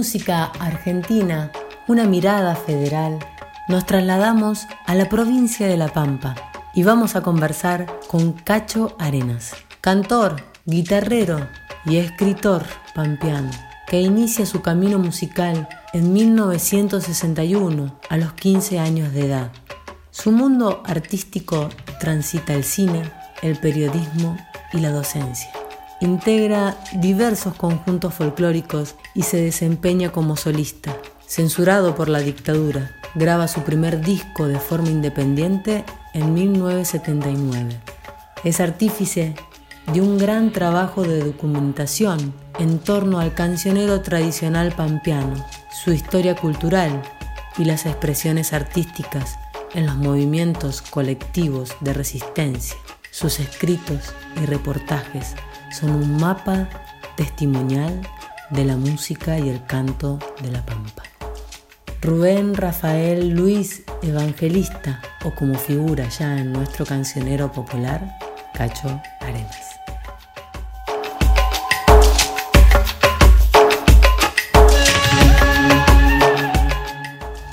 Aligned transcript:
Música 0.00 0.44
Argentina, 0.58 1.52
una 1.86 2.04
mirada 2.04 2.56
federal, 2.56 3.18
nos 3.68 3.84
trasladamos 3.84 4.66
a 4.86 4.94
la 4.94 5.10
provincia 5.10 5.66
de 5.66 5.76
La 5.76 5.88
Pampa 5.88 6.34
y 6.74 6.84
vamos 6.84 7.16
a 7.16 7.22
conversar 7.22 8.00
con 8.08 8.32
Cacho 8.32 8.96
Arenas, 8.98 9.52
cantor, 9.82 10.36
guitarrero 10.64 11.46
y 11.84 11.98
escritor 11.98 12.64
pampeano, 12.94 13.50
que 13.86 14.00
inicia 14.00 14.46
su 14.46 14.62
camino 14.62 14.98
musical 14.98 15.68
en 15.92 16.14
1961 16.14 18.00
a 18.08 18.16
los 18.16 18.32
15 18.32 18.78
años 18.78 19.12
de 19.12 19.26
edad. 19.26 19.52
Su 20.10 20.32
mundo 20.32 20.82
artístico 20.86 21.68
transita 22.00 22.54
el 22.54 22.64
cine, 22.64 23.02
el 23.42 23.58
periodismo 23.58 24.38
y 24.72 24.78
la 24.78 24.92
docencia. 24.92 25.59
Integra 26.02 26.78
diversos 26.94 27.54
conjuntos 27.56 28.14
folclóricos 28.14 28.94
y 29.14 29.22
se 29.22 29.36
desempeña 29.36 30.10
como 30.10 30.34
solista. 30.34 30.96
Censurado 31.26 31.94
por 31.94 32.08
la 32.08 32.20
dictadura, 32.20 32.96
graba 33.14 33.48
su 33.48 33.60
primer 33.62 34.00
disco 34.00 34.48
de 34.48 34.58
forma 34.58 34.88
independiente 34.88 35.84
en 36.14 36.32
1979. 36.32 37.78
Es 38.44 38.60
artífice 38.60 39.34
de 39.92 40.00
un 40.00 40.16
gran 40.16 40.52
trabajo 40.52 41.02
de 41.02 41.22
documentación 41.22 42.32
en 42.58 42.78
torno 42.78 43.20
al 43.20 43.34
cancionero 43.34 44.00
tradicional 44.00 44.72
pampeano, 44.72 45.44
su 45.84 45.92
historia 45.92 46.34
cultural 46.34 47.02
y 47.58 47.64
las 47.64 47.84
expresiones 47.84 48.54
artísticas 48.54 49.38
en 49.74 49.84
los 49.84 49.96
movimientos 49.96 50.80
colectivos 50.80 51.76
de 51.80 51.92
resistencia. 51.92 52.78
Sus 53.10 53.38
escritos 53.38 54.14
y 54.40 54.46
reportajes 54.46 55.34
son 55.70 55.90
un 55.90 56.16
mapa 56.16 56.68
testimonial 57.16 58.00
de 58.50 58.64
la 58.64 58.76
música 58.76 59.38
y 59.38 59.48
el 59.48 59.64
canto 59.64 60.18
de 60.42 60.50
la 60.50 60.64
pampa. 60.66 61.04
Rubén 62.02 62.54
Rafael 62.54 63.30
Luis 63.30 63.82
Evangelista, 64.02 65.00
o 65.24 65.34
como 65.34 65.54
figura 65.54 66.08
ya 66.08 66.38
en 66.38 66.52
nuestro 66.52 66.84
cancionero 66.86 67.52
popular, 67.52 68.18
Cacho 68.54 69.00
Arenas. 69.20 69.70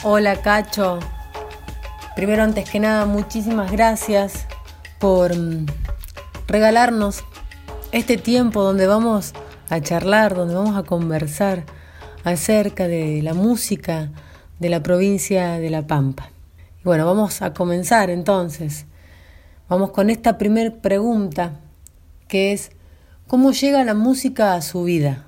Hola 0.03 0.41
Cacho, 0.41 0.99
primero 2.15 2.41
antes 2.41 2.69
que 2.69 2.79
nada 2.79 3.05
muchísimas 3.05 3.69
gracias 3.71 4.47
por 4.99 5.35
mm, 5.35 5.65
regalarnos 6.47 7.25
este 7.97 8.17
tiempo 8.17 8.61
donde 8.61 8.85
vamos 8.85 9.33
a 9.69 9.81
charlar, 9.81 10.35
donde 10.35 10.53
vamos 10.53 10.77
a 10.77 10.83
conversar 10.83 11.63
acerca 12.23 12.87
de 12.87 13.23
la 13.23 13.33
música 13.33 14.11
de 14.59 14.69
la 14.69 14.83
provincia 14.83 15.57
de 15.57 15.71
La 15.71 15.87
Pampa. 15.87 16.29
Bueno, 16.83 17.07
vamos 17.07 17.41
a 17.41 17.53
comenzar 17.53 18.11
entonces. 18.11 18.85
Vamos 19.67 19.91
con 19.91 20.11
esta 20.11 20.37
primera 20.37 20.75
pregunta 20.75 21.59
que 22.27 22.53
es, 22.53 22.71
¿cómo 23.25 23.51
llega 23.51 23.83
la 23.83 23.95
música 23.95 24.53
a 24.53 24.61
su 24.61 24.83
vida? 24.83 25.25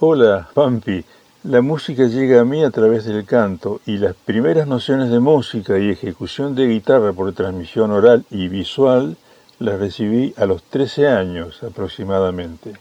Hola, 0.00 0.48
Pampi. 0.52 1.04
La 1.44 1.62
música 1.62 2.06
llega 2.06 2.40
a 2.40 2.44
mí 2.44 2.64
a 2.64 2.70
través 2.70 3.04
del 3.04 3.24
canto 3.24 3.80
y 3.86 3.98
las 3.98 4.14
primeras 4.16 4.66
nociones 4.66 5.10
de 5.10 5.20
música 5.20 5.78
y 5.78 5.90
ejecución 5.90 6.56
de 6.56 6.66
guitarra 6.66 7.12
por 7.12 7.32
transmisión 7.34 7.92
oral 7.92 8.24
y 8.30 8.48
visual 8.48 9.16
la 9.58 9.76
recibí 9.76 10.34
a 10.36 10.46
los 10.46 10.62
13 10.64 11.08
años 11.08 11.62
aproximadamente. 11.62 12.74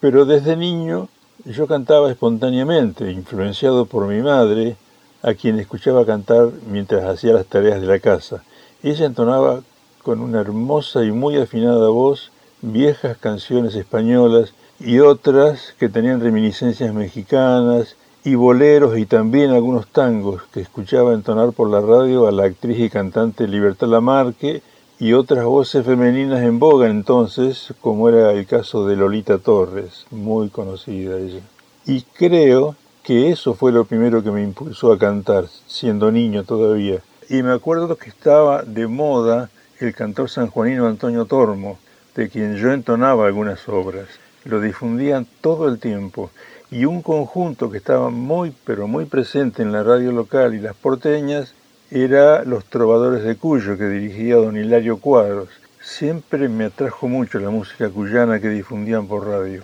Pero 0.00 0.24
desde 0.24 0.56
niño 0.56 1.08
yo 1.44 1.66
cantaba 1.66 2.10
espontáneamente, 2.10 3.10
influenciado 3.12 3.86
por 3.86 4.06
mi 4.06 4.22
madre, 4.22 4.76
a 5.22 5.34
quien 5.34 5.58
escuchaba 5.58 6.06
cantar 6.06 6.50
mientras 6.70 7.04
hacía 7.04 7.32
las 7.32 7.46
tareas 7.46 7.80
de 7.80 7.86
la 7.86 7.98
casa. 7.98 8.44
Ella 8.82 9.06
entonaba 9.06 9.62
con 10.02 10.20
una 10.20 10.40
hermosa 10.40 11.02
y 11.02 11.10
muy 11.10 11.36
afinada 11.36 11.88
voz 11.88 12.30
viejas 12.62 13.16
canciones 13.18 13.74
españolas 13.74 14.54
y 14.78 15.00
otras 15.00 15.74
que 15.78 15.88
tenían 15.88 16.20
reminiscencias 16.20 16.92
mexicanas 16.94 17.96
y 18.24 18.34
boleros 18.34 18.98
y 18.98 19.06
también 19.06 19.50
algunos 19.50 19.88
tangos 19.88 20.42
que 20.52 20.60
escuchaba 20.60 21.14
entonar 21.14 21.52
por 21.52 21.70
la 21.70 21.80
radio 21.80 22.26
a 22.26 22.32
la 22.32 22.44
actriz 22.44 22.78
y 22.78 22.90
cantante 22.90 23.48
Libertad 23.48 23.88
Lamarque 23.88 24.62
y 24.98 25.12
otras 25.12 25.44
voces 25.44 25.84
femeninas 25.84 26.42
en 26.42 26.58
boga 26.58 26.88
entonces, 26.88 27.74
como 27.82 28.08
era 28.08 28.32
el 28.32 28.46
caso 28.46 28.86
de 28.86 28.96
Lolita 28.96 29.38
Torres, 29.38 30.06
muy 30.10 30.48
conocida 30.48 31.18
ella. 31.18 31.42
Y 31.84 32.02
creo 32.02 32.76
que 33.02 33.30
eso 33.30 33.54
fue 33.54 33.72
lo 33.72 33.84
primero 33.84 34.22
que 34.22 34.30
me 34.30 34.42
impulsó 34.42 34.92
a 34.92 34.98
cantar, 34.98 35.48
siendo 35.66 36.10
niño 36.10 36.44
todavía. 36.44 37.00
Y 37.28 37.42
me 37.42 37.52
acuerdo 37.52 37.96
que 37.96 38.08
estaba 38.08 38.62
de 38.62 38.86
moda 38.86 39.50
el 39.80 39.94
cantor 39.94 40.30
sanjuanino 40.30 40.86
Antonio 40.86 41.26
Tormo, 41.26 41.78
de 42.14 42.30
quien 42.30 42.56
yo 42.56 42.72
entonaba 42.72 43.26
algunas 43.26 43.68
obras. 43.68 44.06
Lo 44.44 44.60
difundían 44.62 45.26
todo 45.42 45.68
el 45.68 45.78
tiempo. 45.78 46.30
Y 46.70 46.86
un 46.86 47.02
conjunto 47.02 47.70
que 47.70 47.78
estaba 47.78 48.08
muy, 48.08 48.54
pero 48.64 48.88
muy 48.88 49.04
presente 49.04 49.62
en 49.62 49.72
la 49.72 49.82
radio 49.82 50.10
local 50.10 50.54
y 50.54 50.60
las 50.60 50.74
porteñas 50.74 51.54
era 51.90 52.44
Los 52.44 52.64
Trovadores 52.64 53.22
de 53.22 53.36
Cuyo, 53.36 53.78
que 53.78 53.88
dirigía 53.88 54.36
don 54.36 54.56
Hilario 54.56 55.00
Cuadros. 55.00 55.48
Siempre 55.80 56.48
me 56.48 56.64
atrajo 56.64 57.08
mucho 57.08 57.38
la 57.38 57.50
música 57.50 57.88
cuyana 57.90 58.40
que 58.40 58.48
difundían 58.48 59.06
por 59.06 59.26
radio. 59.26 59.62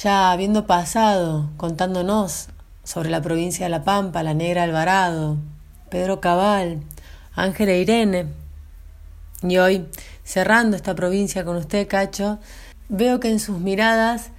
Ya 0.00 0.32
habiendo 0.32 0.66
pasado 0.66 1.50
contándonos 1.56 2.48
sobre 2.82 3.10
la 3.10 3.20
provincia 3.22 3.66
de 3.66 3.70
La 3.70 3.84
Pampa, 3.84 4.22
la 4.22 4.34
Negra 4.34 4.62
Alvarado, 4.62 5.36
Pedro 5.90 6.20
Cabal, 6.20 6.80
Ángela 7.34 7.74
Irene, 7.74 8.26
y 9.42 9.58
hoy 9.58 9.86
cerrando 10.24 10.76
esta 10.76 10.94
provincia 10.94 11.44
con 11.44 11.56
usted, 11.56 11.86
Cacho, 11.86 12.38
veo 12.88 13.20
que 13.20 13.28
en 13.28 13.38
sus 13.38 13.58
miradas, 13.58 14.30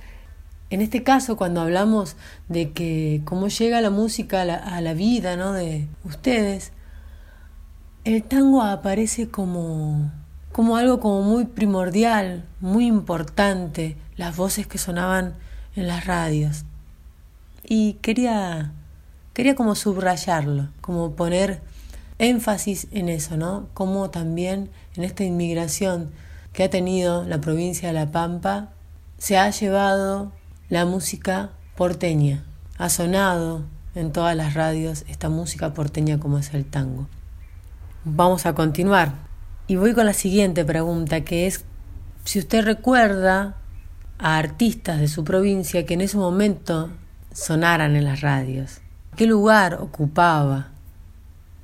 en 0.71 0.81
este 0.81 1.03
caso 1.03 1.37
cuando 1.37 1.61
hablamos 1.61 2.15
de 2.49 2.71
que 2.71 3.21
cómo 3.25 3.47
llega 3.47 3.81
la 3.81 3.91
música 3.91 4.41
a 4.41 4.45
la, 4.45 4.55
a 4.55 4.81
la 4.81 4.93
vida 4.95 5.35
¿no? 5.35 5.53
de 5.53 5.87
ustedes, 6.03 6.71
el 8.05 8.21
tango 8.21 8.61
aparece 8.61 9.29
como, 9.29 10.11
como 10.51 10.77
algo 10.77 10.99
como 10.99 11.23
muy 11.23 11.45
primordial, 11.45 12.45
muy 12.59 12.85
importante, 12.85 13.97
las 14.15 14.37
voces 14.37 14.67
que 14.67 14.77
sonaban 14.77 15.33
en 15.75 15.87
las 15.87 16.05
radios. 16.05 16.65
Y 17.63 17.93
quería, 17.93 18.73
quería 19.33 19.55
como 19.55 19.73
subrayarlo, 19.73 20.69
como 20.81 21.15
poner 21.15 21.61
énfasis 22.19 22.87
en 22.91 23.09
eso, 23.09 23.37
¿no? 23.37 23.69
Como 23.73 24.11
también 24.11 24.69
en 24.95 25.03
esta 25.03 25.23
inmigración 25.23 26.11
que 26.53 26.63
ha 26.63 26.69
tenido 26.69 27.23
la 27.25 27.41
provincia 27.41 27.87
de 27.87 27.95
La 27.95 28.11
Pampa, 28.11 28.69
se 29.17 29.35
ha 29.35 29.49
llevado 29.49 30.31
la 30.69 30.85
música 30.85 31.49
porteña, 31.75 32.45
ha 32.77 32.89
sonado 32.89 33.63
en 33.95 34.11
todas 34.11 34.35
las 34.35 34.53
radios 34.53 35.05
esta 35.07 35.29
música 35.29 35.73
porteña 35.73 36.19
como 36.19 36.37
es 36.37 36.53
el 36.53 36.65
tango. 36.65 37.07
Vamos 38.07 38.45
a 38.45 38.53
continuar. 38.53 39.13
Y 39.65 39.77
voy 39.77 39.95
con 39.95 40.05
la 40.05 40.13
siguiente 40.13 40.63
pregunta, 40.63 41.21
que 41.21 41.47
es 41.47 41.65
si 42.23 42.37
usted 42.37 42.63
recuerda 42.63 43.57
a 44.19 44.37
artistas 44.37 44.99
de 44.99 45.07
su 45.07 45.23
provincia 45.23 45.87
que 45.87 45.95
en 45.95 46.01
ese 46.01 46.17
momento 46.17 46.91
sonaran 47.33 47.95
en 47.95 48.05
las 48.05 48.21
radios. 48.21 48.79
¿Qué 49.15 49.25
lugar 49.25 49.79
ocupaba 49.81 50.67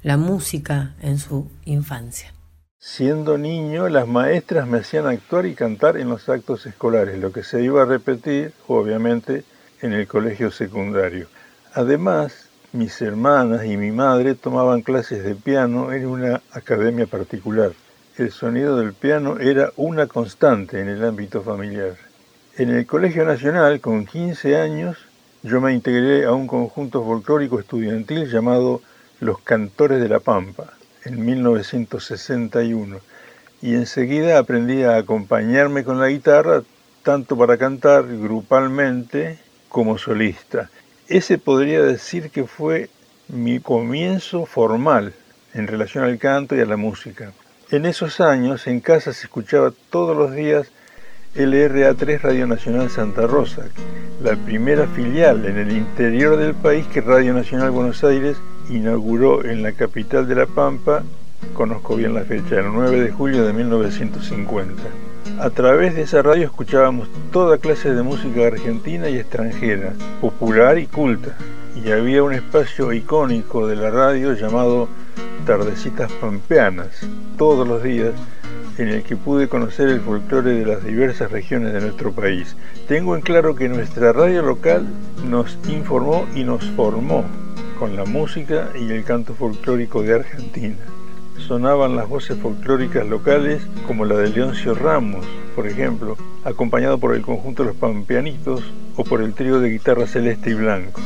la 0.01 0.17
música 0.17 0.95
en 0.99 1.19
su 1.19 1.47
infancia? 1.65 2.33
Siendo 2.79 3.37
niño, 3.37 3.87
las 3.87 4.07
maestras 4.07 4.67
me 4.67 4.79
hacían 4.79 5.05
actuar 5.05 5.45
y 5.45 5.53
cantar 5.53 5.95
en 5.95 6.09
los 6.09 6.27
actos 6.27 6.65
escolares, 6.65 7.19
lo 7.19 7.31
que 7.31 7.43
se 7.43 7.61
iba 7.61 7.83
a 7.83 7.85
repetir, 7.85 8.51
obviamente, 8.67 9.43
en 9.79 9.93
el 9.93 10.07
colegio 10.07 10.49
secundario. 10.49 11.27
Además, 11.75 12.49
mis 12.73 13.01
hermanas 13.01 13.65
y 13.65 13.75
mi 13.75 13.91
madre 13.91 14.33
tomaban 14.33 14.81
clases 14.81 15.23
de 15.25 15.35
piano 15.35 15.91
en 15.91 16.05
una 16.05 16.41
academia 16.51 17.05
particular. 17.05 17.73
El 18.17 18.31
sonido 18.31 18.77
del 18.77 18.93
piano 18.93 19.39
era 19.39 19.71
una 19.75 20.07
constante 20.07 20.79
en 20.79 20.87
el 20.87 21.03
ámbito 21.03 21.41
familiar. 21.41 21.97
En 22.57 22.69
el 22.69 22.85
Colegio 22.85 23.25
Nacional, 23.25 23.81
con 23.81 24.05
15 24.05 24.55
años, 24.55 24.97
yo 25.43 25.59
me 25.59 25.73
integré 25.73 26.23
a 26.23 26.31
un 26.31 26.47
conjunto 26.47 27.03
folclórico 27.03 27.59
estudiantil 27.59 28.29
llamado 28.29 28.81
Los 29.19 29.39
Cantores 29.39 30.01
de 30.01 30.07
la 30.07 30.19
Pampa, 30.19 30.73
en 31.03 31.25
1961, 31.25 32.99
y 33.61 33.73
enseguida 33.73 34.39
aprendí 34.39 34.83
a 34.83 34.95
acompañarme 34.95 35.83
con 35.83 35.99
la 35.99 36.07
guitarra, 36.07 36.63
tanto 37.03 37.35
para 37.37 37.57
cantar 37.57 38.05
grupalmente 38.07 39.39
como 39.67 39.97
solista. 39.97 40.69
Ese 41.11 41.37
podría 41.37 41.81
decir 41.81 42.29
que 42.29 42.45
fue 42.45 42.89
mi 43.27 43.59
comienzo 43.59 44.45
formal 44.45 45.13
en 45.53 45.67
relación 45.67 46.05
al 46.05 46.17
canto 46.17 46.55
y 46.55 46.61
a 46.61 46.65
la 46.65 46.77
música. 46.77 47.33
En 47.69 47.85
esos 47.85 48.21
años 48.21 48.65
en 48.65 48.79
casa 48.79 49.11
se 49.11 49.25
escuchaba 49.25 49.73
todos 49.89 50.15
los 50.15 50.33
días 50.33 50.71
LRA3 51.35 52.21
Radio 52.21 52.47
Nacional 52.47 52.89
Santa 52.89 53.27
Rosa, 53.27 53.65
la 54.23 54.37
primera 54.37 54.87
filial 54.87 55.43
en 55.43 55.57
el 55.57 55.73
interior 55.73 56.37
del 56.37 56.53
país 56.53 56.87
que 56.87 57.01
Radio 57.01 57.33
Nacional 57.33 57.71
Buenos 57.71 58.01
Aires 58.05 58.37
inauguró 58.69 59.43
en 59.43 59.63
la 59.63 59.73
capital 59.73 60.29
de 60.29 60.35
La 60.35 60.45
Pampa, 60.45 61.03
conozco 61.53 61.97
bien 61.97 62.13
la 62.13 62.23
fecha, 62.23 62.61
el 62.61 62.71
9 62.71 63.01
de 63.01 63.11
julio 63.11 63.45
de 63.45 63.51
1950. 63.51 64.81
A 65.39 65.49
través 65.49 65.95
de 65.95 66.03
esa 66.03 66.21
radio 66.21 66.45
escuchábamos 66.45 67.07
toda 67.31 67.57
clase 67.57 67.93
de 67.93 68.03
música 68.03 68.47
argentina 68.47 69.09
y 69.09 69.17
extranjera, 69.17 69.93
popular 70.19 70.77
y 70.77 70.87
culta, 70.87 71.35
y 71.83 71.91
había 71.91 72.23
un 72.23 72.33
espacio 72.33 72.91
icónico 72.91 73.67
de 73.67 73.75
la 73.75 73.89
radio 73.89 74.33
llamado 74.33 74.87
Tardecitas 75.45 76.11
Pampeanas, 76.13 77.07
todos 77.37 77.67
los 77.67 77.83
días, 77.83 78.13
en 78.77 78.89
el 78.89 79.03
que 79.03 79.15
pude 79.15 79.47
conocer 79.47 79.89
el 79.89 80.01
folclore 80.01 80.53
de 80.53 80.65
las 80.65 80.83
diversas 80.83 81.31
regiones 81.31 81.73
de 81.73 81.81
nuestro 81.81 82.11
país. 82.11 82.55
Tengo 82.87 83.15
en 83.15 83.21
claro 83.21 83.55
que 83.55 83.69
nuestra 83.69 84.13
radio 84.13 84.41
local 84.41 84.87
nos 85.29 85.57
informó 85.67 86.25
y 86.35 86.43
nos 86.43 86.63
formó 86.71 87.25
con 87.77 87.95
la 87.95 88.05
música 88.05 88.69
y 88.75 88.91
el 88.91 89.03
canto 89.03 89.33
folclórico 89.33 90.01
de 90.03 90.15
Argentina 90.15 90.77
sonaban 91.41 91.95
las 91.95 92.07
voces 92.07 92.37
folclóricas 92.37 93.07
locales 93.07 93.61
como 93.87 94.05
la 94.05 94.15
de 94.15 94.29
Leoncio 94.29 94.73
Ramos, 94.73 95.25
por 95.55 95.67
ejemplo, 95.67 96.17
acompañado 96.43 96.97
por 96.97 97.15
el 97.15 97.21
conjunto 97.21 97.63
Los 97.63 97.75
Pampeanitos 97.75 98.61
o 98.95 99.03
por 99.03 99.21
el 99.21 99.33
trío 99.33 99.59
de 99.59 99.69
guitarra 99.69 100.07
celeste 100.07 100.51
y 100.51 100.53
blanco. 100.53 101.01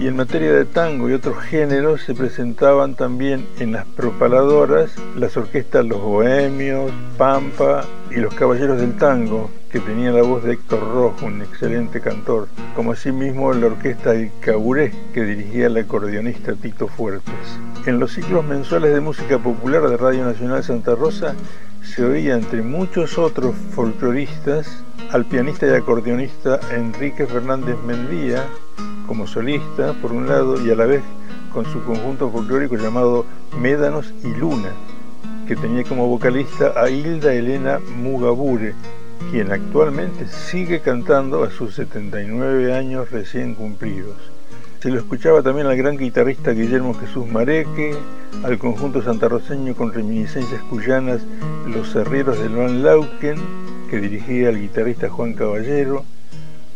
Y 0.00 0.06
en 0.06 0.16
materia 0.16 0.52
de 0.52 0.64
tango 0.64 1.08
y 1.08 1.12
otros 1.12 1.38
géneros 1.44 2.02
se 2.02 2.14
presentaban 2.14 2.94
también 2.94 3.46
en 3.58 3.72
las 3.72 3.84
propaladoras 3.84 4.92
las 5.16 5.36
orquestas 5.36 5.84
Los 5.84 6.00
Bohemios, 6.00 6.90
Pampa 7.18 7.84
y 8.10 8.16
Los 8.16 8.34
Caballeros 8.34 8.80
del 8.80 8.96
Tango, 8.96 9.50
que 9.70 9.80
tenía 9.80 10.10
la 10.10 10.22
voz 10.22 10.44
de 10.44 10.54
Héctor 10.54 10.80
Rojo, 10.80 11.26
un 11.26 11.42
excelente 11.42 12.00
cantor, 12.00 12.48
como 12.74 12.92
asimismo 12.92 13.52
la 13.52 13.66
orquesta 13.66 14.14
El 14.14 14.30
Caburé, 14.40 14.92
que 15.14 15.24
dirigía 15.24 15.66
el 15.66 15.76
acordeonista 15.76 16.54
Tito 16.54 16.88
Fuertes. 16.88 17.32
En 17.84 17.98
los 17.98 18.12
ciclos 18.12 18.44
mensuales 18.44 18.94
de 18.94 19.00
música 19.00 19.38
popular 19.40 19.82
de 19.88 19.96
Radio 19.96 20.24
Nacional 20.24 20.62
Santa 20.62 20.94
Rosa 20.94 21.34
se 21.82 22.04
oía 22.04 22.34
entre 22.34 22.62
muchos 22.62 23.18
otros 23.18 23.56
folcloristas 23.74 24.84
al 25.10 25.24
pianista 25.24 25.66
y 25.66 25.70
acordeonista 25.70 26.60
Enrique 26.70 27.26
Fernández 27.26 27.76
Mendía 27.84 28.46
como 29.08 29.26
solista, 29.26 29.94
por 30.00 30.12
un 30.12 30.28
lado, 30.28 30.64
y 30.64 30.70
a 30.70 30.76
la 30.76 30.86
vez 30.86 31.02
con 31.52 31.64
su 31.66 31.82
conjunto 31.82 32.30
folclórico 32.30 32.76
llamado 32.76 33.26
Médanos 33.58 34.14
y 34.22 34.28
Luna, 34.28 34.70
que 35.48 35.56
tenía 35.56 35.82
como 35.82 36.06
vocalista 36.06 36.80
a 36.80 36.88
Hilda 36.88 37.34
Elena 37.34 37.80
Mugabure, 37.96 38.74
quien 39.32 39.50
actualmente 39.50 40.28
sigue 40.28 40.80
cantando 40.80 41.42
a 41.42 41.50
sus 41.50 41.74
79 41.74 42.72
años 42.72 43.10
recién 43.10 43.56
cumplidos. 43.56 44.31
Se 44.82 44.90
lo 44.90 44.98
escuchaba 44.98 45.42
también 45.42 45.68
al 45.68 45.76
gran 45.76 45.96
guitarrista 45.96 46.50
Guillermo 46.50 46.92
Jesús 46.94 47.24
Mareque, 47.28 47.94
al 48.42 48.58
conjunto 48.58 49.00
santarroceño 49.00 49.76
con 49.76 49.92
reminiscencias 49.92 50.60
cuyanas 50.62 51.22
Los 51.68 51.94
Herreros 51.94 52.40
de 52.40 52.48
Luan 52.48 52.82
Lauken, 52.82 53.36
que 53.88 54.00
dirigía 54.00 54.48
el 54.48 54.60
guitarrista 54.60 55.08
Juan 55.08 55.34
Caballero, 55.34 56.04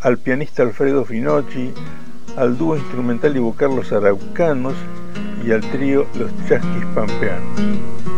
al 0.03 0.19
pianista 0.19 0.63
Alfredo 0.63 1.05
Finocchi, 1.05 1.73
al 2.37 2.57
dúo 2.57 2.77
instrumental 2.77 3.37
y 3.37 3.41
vocal 3.41 3.75
Los 3.75 3.91
Araucanos 3.91 4.75
y 5.45 5.51
al 5.51 5.63
trío 5.63 6.07
Los 6.17 6.31
Chasquis 6.49 6.87
Pampeanos. 6.95 8.16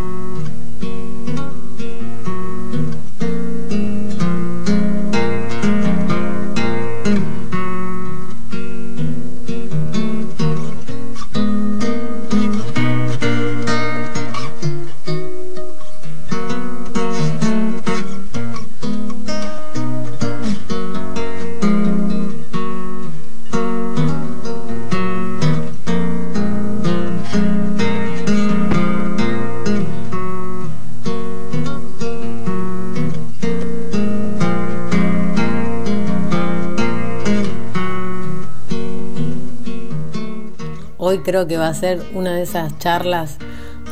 Creo 41.29 41.47
que 41.47 41.58
va 41.58 41.69
a 41.69 41.75
ser 41.75 42.01
una 42.15 42.37
de 42.37 42.43
esas 42.44 42.79
charlas 42.79 43.37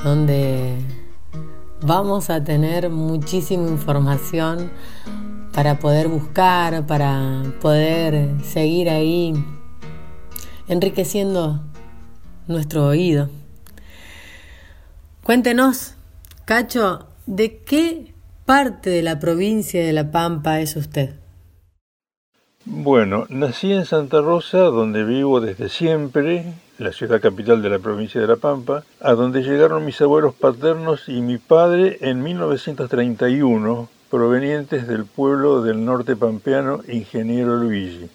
donde 0.03 0.79
vamos 1.83 2.31
a 2.31 2.43
tener 2.43 2.89
muchísima 2.89 3.69
información 3.69 4.71
para 5.53 5.79
poder 5.79 6.09
buscar, 6.09 6.87
para 6.87 7.43
poder 7.61 8.43
seguir 8.43 8.89
ahí 8.89 9.35
enriqueciendo 10.67 11.61
nuestro 12.47 12.87
oído. 12.87 13.29
Cuéntenos, 15.23 15.93
Cacho, 16.47 17.07
¿de 17.27 17.59
qué 17.59 18.15
parte 18.47 18.89
de 18.89 19.03
la 19.03 19.19
provincia 19.19 19.85
de 19.85 19.93
La 19.93 20.11
Pampa 20.11 20.61
es 20.61 20.75
usted? 20.75 21.17
Bueno, 22.65 23.27
nací 23.29 23.75
en 23.75 23.85
Santa 23.85 24.23
Rosa, 24.23 24.57
donde 24.59 25.05
vivo 25.05 25.43
desde 25.43 25.69
siempre, 25.69 26.55
la 26.79 26.93
ciudad 26.93 27.21
capital 27.21 27.63
de 27.63 27.71
la 27.71 27.79
provincia 27.79 28.21
de 28.21 28.27
La 28.27 28.37
Pampa, 28.37 28.85
a 29.01 29.13
donde 29.13 29.43
llegaron 29.43 29.85
mis 29.85 30.01
abuelos 30.01 30.35
paternos 30.35 31.09
y 31.09 31.23
mi 31.23 31.39
padre 31.39 31.99
en 32.03 32.23
1931, 32.23 33.89
provenientes 34.11 34.87
del 34.87 35.07
pueblo 35.07 35.63
del 35.63 35.85
norte 35.85 36.17
pampeano 36.17 36.81
Ingeniero 36.89 37.57
Luigi. 37.57 38.11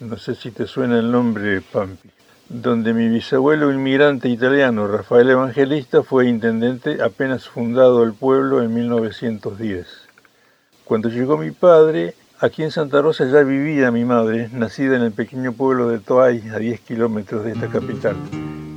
No 0.00 0.16
sé 0.16 0.36
si 0.36 0.52
te 0.52 0.66
suena 0.66 0.98
el 0.98 1.10
nombre 1.10 1.60
Pampi. 1.60 2.08
Donde 2.48 2.94
mi 2.94 3.08
bisabuelo 3.08 3.70
inmigrante 3.72 4.28
italiano, 4.28 4.86
Rafael 4.86 5.28
Evangelista, 5.28 6.02
fue 6.02 6.28
intendente 6.28 7.02
apenas 7.02 7.48
fundado 7.48 8.04
el 8.04 8.14
pueblo 8.14 8.62
en 8.62 8.72
1910. 8.72 9.86
Cuando 10.84 11.10
llegó 11.10 11.36
mi 11.36 11.50
padre, 11.50 12.14
Aquí 12.40 12.62
en 12.62 12.70
Santa 12.70 13.02
Rosa 13.02 13.28
ya 13.28 13.42
vivía 13.42 13.90
mi 13.90 14.04
madre, 14.04 14.48
nacida 14.52 14.94
en 14.94 15.02
el 15.02 15.10
pequeño 15.10 15.52
pueblo 15.54 15.88
de 15.88 15.98
Toay, 15.98 16.40
a 16.54 16.58
10 16.60 16.78
kilómetros 16.82 17.44
de 17.44 17.50
esta 17.50 17.66
capital. 17.66 18.14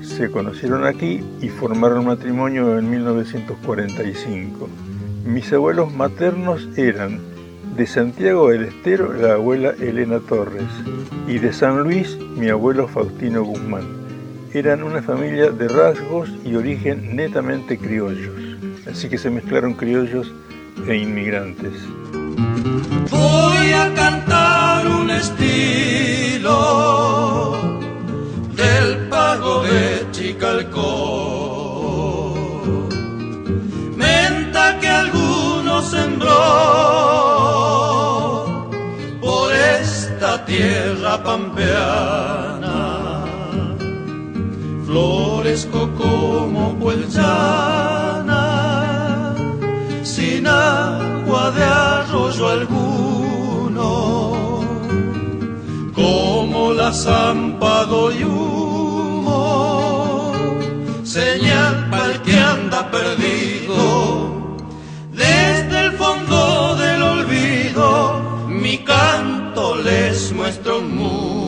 Se 0.02 0.32
conocieron 0.32 0.84
aquí 0.84 1.24
y 1.42 1.50
formaron 1.50 2.08
matrimonio 2.08 2.80
en 2.80 2.90
1945. 2.90 4.68
Mis 5.26 5.54
abuelos 5.54 5.94
maternos 5.94 6.70
eran 6.76 7.20
de 7.78 7.86
Santiago 7.86 8.50
del 8.50 8.64
Estero 8.64 9.14
la 9.14 9.34
abuela 9.34 9.76
Elena 9.80 10.20
Torres 10.22 10.72
y 11.28 11.38
de 11.38 11.54
San 11.54 11.84
Luis 11.84 12.18
mi 12.36 12.50
abuelo 12.50 12.88
Faustino 12.88 13.44
Guzmán. 13.44 13.86
Eran 14.56 14.82
una 14.82 15.04
familia 15.04 15.52
de 15.52 15.68
rasgos 15.68 16.32
y 16.44 16.56
origen 16.56 17.16
netamente 17.16 17.78
criollos, 17.78 18.58
así 18.92 19.08
que 19.08 19.20
se 19.20 19.30
mezclaron 19.30 19.76
criollos 19.76 20.34
e 20.88 20.96
inmigrantes. 20.96 21.74
Voy 23.10 23.74
a 23.74 23.94
cantar. 23.96 24.52
estilo 25.22 26.60
del 28.56 29.08
pago 29.10 29.62
de 29.64 30.08
Chicalcó. 30.12 30.88
Menta 33.96 34.80
que 34.80 34.88
alguno 34.88 35.82
sembró 35.82 36.32
por 39.22 39.54
esta 39.54 40.44
tierra 40.46 41.24
pampeana. 41.24 42.78
Flores 44.86 45.68
como 45.72 46.76
puelchana, 46.80 48.44
sin 50.04 50.48
de 51.50 51.64
arroyo 51.64 52.50
alguno, 52.50 53.90
como 55.96 56.74
la 56.74 56.94
zampa 56.94 57.88
y 58.20 58.24
humo, 58.24 59.42
señal 61.04 61.90
para 61.90 62.12
el 62.12 62.22
que 62.22 62.38
anda 62.38 62.92
perdido. 62.92 64.30
Desde 65.12 65.86
el 65.86 65.92
fondo 65.94 66.76
del 66.76 67.02
olvido, 67.02 68.48
mi 68.48 68.78
canto 68.80 69.78
les 69.78 70.32
muestra 70.34 70.76
un 70.76 70.96
mundo. 70.96 71.42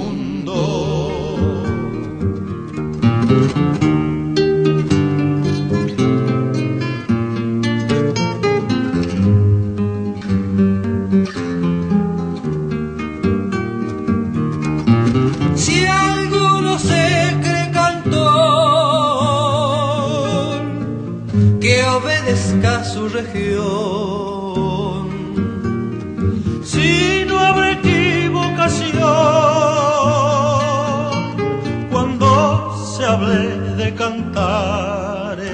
Cantares, 34.03 35.47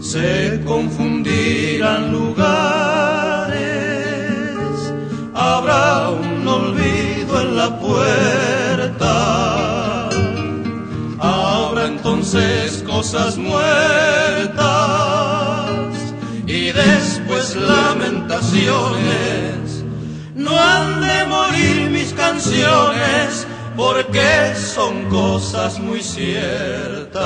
se 0.00 0.62
confundirán 0.64 2.10
lugares, 2.10 3.58
habrá 5.34 6.08
un 6.08 6.48
olvido 6.48 7.42
en 7.42 7.56
la 7.56 7.78
puerta, 7.78 9.08
habrá 11.18 11.84
entonces 11.86 12.82
cosas 12.86 13.36
muertas 13.36 13.58
y 16.46 16.72
después 16.72 17.54
lamentaciones. 17.56 19.84
No 20.34 20.58
han 20.58 21.02
de 21.02 21.26
morir 21.26 21.90
mis 21.90 22.14
canciones 22.14 23.47
porque 23.78 24.54
son 24.56 25.04
cosas 25.08 25.78
muy 25.78 26.02
ciertas. 26.02 27.22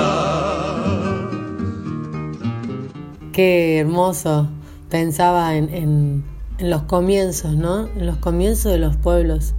Qué 3.33 3.79
hermoso. 3.79 4.49
Pensaba 4.91 5.57
en, 5.57 5.73
en- 5.75 6.25
los 6.59 6.83
comienzos, 6.83 7.55
¿no? 7.55 7.87
En 7.97 8.05
los 8.07 8.19
comienzos 8.19 8.71
de 8.71 8.79
los 8.79 8.97
pueblos 8.99 9.55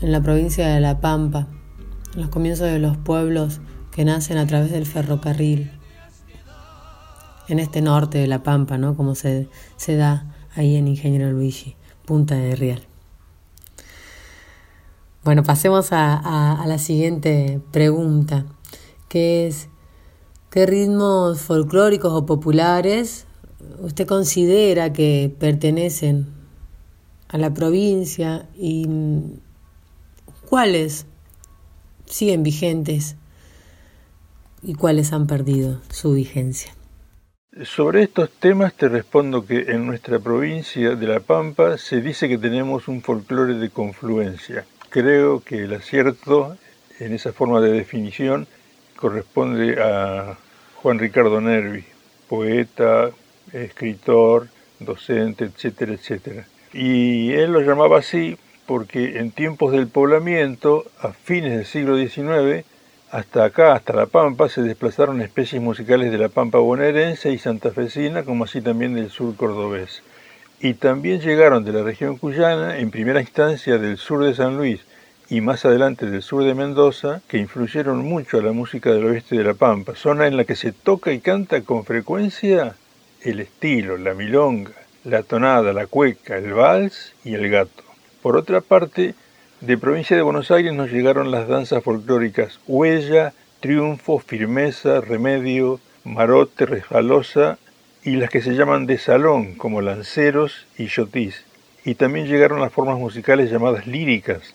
en 0.00 0.10
la 0.10 0.20
provincia 0.20 0.66
de 0.66 0.80
La 0.80 1.00
Pampa, 1.00 1.46
en 2.16 2.22
los 2.22 2.28
comienzos 2.30 2.66
de 2.66 2.80
los 2.80 2.96
pueblos 2.96 3.60
que 3.92 4.04
nacen 4.04 4.38
a 4.38 4.46
través 4.48 4.72
del 4.72 4.84
ferrocarril, 4.84 5.70
en 7.48 7.60
este 7.60 7.80
norte 7.82 8.18
de 8.18 8.26
La 8.26 8.42
Pampa, 8.42 8.78
¿no? 8.78 8.96
Como 8.96 9.14
se, 9.14 9.48
se 9.76 9.94
da 9.94 10.34
ahí 10.56 10.74
en 10.74 10.88
Ingeniero 10.88 11.30
Luigi, 11.30 11.76
Punta 12.04 12.34
de 12.34 12.56
Rial. 12.56 12.82
Bueno, 15.24 15.44
pasemos 15.44 15.92
a, 15.92 16.14
a- 16.62 16.66
la 16.66 16.78
siguiente 16.78 17.60
pregunta, 17.70 18.44
que 19.08 19.46
es, 19.46 19.68
¿qué 20.50 20.66
ritmos 20.66 21.40
folclóricos 21.42 22.12
o 22.12 22.26
populares 22.26 23.26
usted 23.80 24.06
considera 24.06 24.92
que 24.92 25.32
pertenecen 25.38 26.26
a 27.28 27.38
la 27.38 27.54
provincia 27.54 28.48
y 28.56 28.86
mm, 28.88 29.22
cuáles 30.48 31.06
siguen 32.06 32.42
vigentes 32.42 33.16
y 34.62 34.74
cuáles 34.74 35.12
han 35.12 35.26
perdido 35.28 35.80
su 35.90 36.14
vigencia? 36.14 36.74
Sobre 37.64 38.02
estos 38.02 38.30
temas 38.30 38.74
te 38.74 38.88
respondo 38.88 39.44
que 39.46 39.60
en 39.68 39.86
nuestra 39.86 40.18
provincia 40.18 40.96
de 40.96 41.06
La 41.06 41.20
Pampa 41.20 41.78
se 41.78 42.00
dice 42.00 42.28
que 42.28 42.38
tenemos 42.38 42.88
un 42.88 43.02
folclore 43.02 43.54
de 43.54 43.70
confluencia. 43.70 44.64
Creo 44.92 45.40
que 45.40 45.64
el 45.64 45.72
acierto 45.72 46.58
en 46.98 47.14
esa 47.14 47.32
forma 47.32 47.62
de 47.62 47.72
definición 47.72 48.46
corresponde 48.94 49.82
a 49.82 50.36
Juan 50.82 50.98
Ricardo 50.98 51.40
Nervi, 51.40 51.86
poeta, 52.28 53.10
escritor, 53.54 54.48
docente, 54.80 55.44
etcétera, 55.44 55.94
etcétera. 55.94 56.46
Y 56.74 57.32
él 57.32 57.52
lo 57.52 57.62
llamaba 57.62 58.00
así 58.00 58.36
porque 58.66 59.18
en 59.18 59.30
tiempos 59.30 59.72
del 59.72 59.88
poblamiento, 59.88 60.84
a 61.00 61.14
fines 61.14 61.56
del 61.56 61.64
siglo 61.64 61.96
XIX, 61.96 62.66
hasta 63.10 63.44
acá, 63.44 63.72
hasta 63.72 63.94
La 63.94 64.04
Pampa, 64.04 64.50
se 64.50 64.60
desplazaron 64.60 65.22
especies 65.22 65.62
musicales 65.62 66.12
de 66.12 66.18
la 66.18 66.28
Pampa 66.28 66.58
bonaerense 66.58 67.32
y 67.32 67.38
santafesina, 67.38 68.24
como 68.24 68.44
así 68.44 68.60
también 68.60 68.94
del 68.94 69.08
sur 69.08 69.36
cordobés. 69.36 70.02
Y 70.64 70.74
también 70.74 71.20
llegaron 71.20 71.64
de 71.64 71.72
la 71.72 71.82
región 71.82 72.18
cuyana, 72.18 72.78
en 72.78 72.92
primera 72.92 73.20
instancia 73.20 73.78
del 73.78 73.96
sur 73.96 74.24
de 74.24 74.32
San 74.32 74.56
Luis 74.56 74.80
y 75.28 75.40
más 75.40 75.64
adelante 75.64 76.06
del 76.06 76.22
sur 76.22 76.44
de 76.44 76.54
Mendoza, 76.54 77.20
que 77.26 77.38
influyeron 77.38 77.98
mucho 78.04 78.38
a 78.38 78.42
la 78.42 78.52
música 78.52 78.92
del 78.92 79.06
oeste 79.06 79.36
de 79.36 79.42
La 79.42 79.54
Pampa, 79.54 79.96
zona 79.96 80.28
en 80.28 80.36
la 80.36 80.44
que 80.44 80.54
se 80.54 80.70
toca 80.70 81.10
y 81.12 81.18
canta 81.18 81.62
con 81.62 81.84
frecuencia 81.84 82.76
el 83.22 83.40
estilo, 83.40 83.96
la 83.96 84.14
milonga, 84.14 84.70
la 85.02 85.24
tonada, 85.24 85.72
la 85.72 85.88
cueca, 85.88 86.36
el 86.36 86.52
vals 86.52 87.12
y 87.24 87.34
el 87.34 87.50
gato. 87.50 87.82
Por 88.22 88.36
otra 88.36 88.60
parte, 88.60 89.16
de 89.60 89.78
provincia 89.78 90.16
de 90.16 90.22
Buenos 90.22 90.52
Aires 90.52 90.72
nos 90.74 90.92
llegaron 90.92 91.32
las 91.32 91.48
danzas 91.48 91.82
folclóricas 91.82 92.60
huella, 92.68 93.32
triunfo, 93.58 94.20
firmeza, 94.20 95.00
remedio, 95.00 95.80
marote, 96.04 96.66
resbalosa 96.66 97.58
y 98.04 98.16
las 98.16 98.30
que 98.30 98.42
se 98.42 98.54
llaman 98.54 98.86
de 98.86 98.98
salón 98.98 99.54
como 99.54 99.80
lanceros 99.80 100.66
y 100.76 100.86
yotis. 100.86 101.44
Y 101.84 101.94
también 101.94 102.26
llegaron 102.26 102.60
las 102.60 102.72
formas 102.72 102.98
musicales 102.98 103.50
llamadas 103.50 103.86
líricas 103.86 104.54